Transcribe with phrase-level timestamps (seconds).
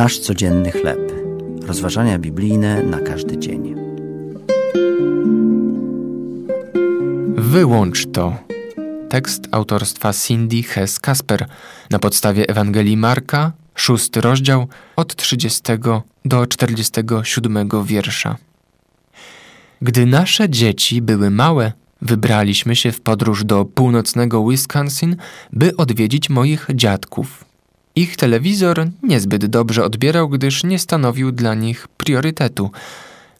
[0.00, 1.12] Nasz codzienny chleb.
[1.66, 3.74] Rozważania biblijne na każdy dzień.
[7.34, 8.36] Wyłącz to.
[9.08, 11.44] Tekst autorstwa Cindy Hess-Kasper
[11.90, 15.62] na podstawie Ewangelii Marka, szósty rozdział od 30
[16.24, 18.36] do 47 wiersza.
[19.82, 25.16] Gdy nasze dzieci były małe, wybraliśmy się w podróż do północnego Wisconsin,
[25.52, 27.49] by odwiedzić moich dziadków.
[28.00, 32.70] Ich telewizor niezbyt dobrze odbierał, gdyż nie stanowił dla nich priorytetu.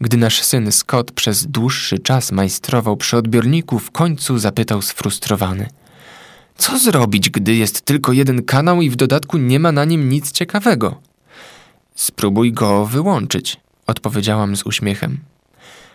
[0.00, 5.68] Gdy nasz syn Scott przez dłuższy czas majstrował przy odbiorniku, w końcu zapytał sfrustrowany:
[6.58, 10.32] Co zrobić, gdy jest tylko jeden kanał i w dodatku nie ma na nim nic
[10.32, 11.00] ciekawego?
[11.94, 15.18] Spróbuj go wyłączyć, odpowiedziałam z uśmiechem.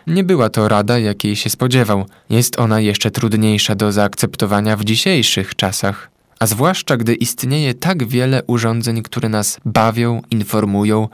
[0.06, 2.06] Nie była to rada, jakiej się spodziewał.
[2.30, 6.11] Jest ona jeszcze trudniejsza do zaakceptowania w dzisiejszych czasach,
[6.42, 11.08] a zwłaszcza gdy istnieje tak wiele urządzeń, które nas bawią, informują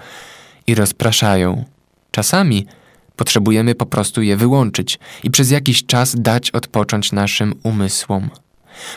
[0.66, 1.64] i rozpraszają.
[2.10, 2.66] Czasami
[3.16, 8.30] potrzebujemy po prostu je wyłączyć i przez jakiś czas dać odpocząć naszym umysłom.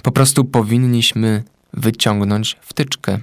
[0.03, 3.19] Po prostu powinniśmy wyciągnąć wtyczkę.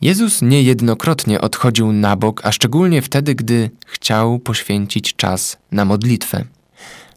[0.00, 6.44] Jezus niejednokrotnie odchodził na bok, a szczególnie wtedy, gdy chciał poświęcić czas na modlitwę.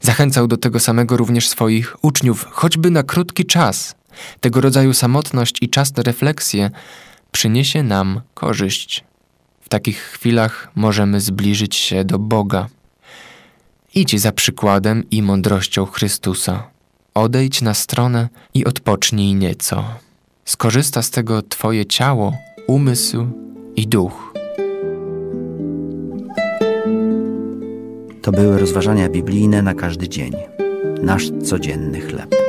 [0.01, 3.95] Zachęcał do tego samego również swoich uczniów, choćby na krótki czas.
[4.39, 6.71] Tego rodzaju samotność i czas na refleksję
[7.31, 9.03] przyniesie nam korzyść.
[9.61, 12.67] W takich chwilach możemy zbliżyć się do Boga.
[13.95, 16.67] Idź za przykładem i mądrością Chrystusa.
[17.13, 19.85] Odejdź na stronę i odpocznij nieco.
[20.45, 23.27] Skorzysta z tego Twoje ciało, umysł
[23.75, 24.33] i duch.
[28.21, 30.33] To były rozważania biblijne na każdy dzień.
[31.01, 32.44] Nasz codzienny chleb.